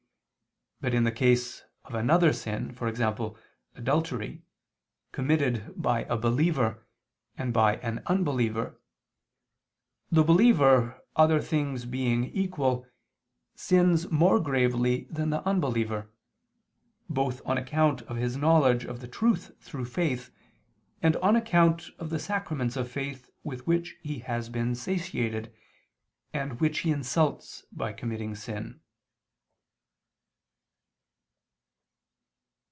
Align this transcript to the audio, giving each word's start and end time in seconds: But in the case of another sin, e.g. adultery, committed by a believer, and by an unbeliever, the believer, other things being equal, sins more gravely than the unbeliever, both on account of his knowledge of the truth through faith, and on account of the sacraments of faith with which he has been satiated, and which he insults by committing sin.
But 0.83 0.95
in 0.95 1.03
the 1.03 1.11
case 1.11 1.61
of 1.85 1.93
another 1.93 2.33
sin, 2.33 2.71
e.g. 2.71 3.15
adultery, 3.75 4.41
committed 5.11 5.79
by 5.79 6.05
a 6.05 6.17
believer, 6.17 6.87
and 7.37 7.53
by 7.53 7.75
an 7.75 8.01
unbeliever, 8.07 8.81
the 10.11 10.23
believer, 10.23 10.99
other 11.15 11.39
things 11.39 11.85
being 11.85 12.23
equal, 12.25 12.87
sins 13.53 14.09
more 14.09 14.39
gravely 14.39 15.05
than 15.11 15.29
the 15.29 15.47
unbeliever, 15.47 16.09
both 17.07 17.43
on 17.45 17.59
account 17.59 18.01
of 18.09 18.17
his 18.17 18.35
knowledge 18.35 18.83
of 18.83 19.01
the 19.01 19.07
truth 19.07 19.51
through 19.61 19.85
faith, 19.85 20.31
and 20.99 21.15
on 21.17 21.35
account 21.35 21.91
of 21.99 22.09
the 22.09 22.17
sacraments 22.17 22.75
of 22.75 22.89
faith 22.89 23.29
with 23.43 23.67
which 23.67 23.97
he 24.01 24.17
has 24.17 24.49
been 24.49 24.73
satiated, 24.73 25.53
and 26.33 26.59
which 26.59 26.79
he 26.79 26.89
insults 26.89 27.65
by 27.71 27.93
committing 27.93 28.33
sin. 28.33 28.79